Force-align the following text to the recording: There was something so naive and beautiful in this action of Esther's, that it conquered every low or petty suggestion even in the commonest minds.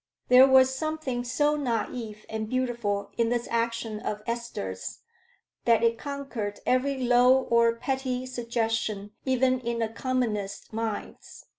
There 0.29 0.47
was 0.47 0.73
something 0.73 1.23
so 1.23 1.55
naive 1.55 2.25
and 2.27 2.49
beautiful 2.49 3.11
in 3.19 3.29
this 3.29 3.47
action 3.51 3.99
of 3.99 4.23
Esther's, 4.25 5.01
that 5.65 5.83
it 5.83 5.99
conquered 5.99 6.59
every 6.65 6.97
low 6.97 7.41
or 7.43 7.75
petty 7.75 8.25
suggestion 8.25 9.11
even 9.25 9.59
in 9.59 9.77
the 9.77 9.89
commonest 9.89 10.73
minds. 10.73 11.45